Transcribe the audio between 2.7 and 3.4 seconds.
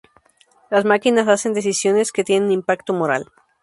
moral.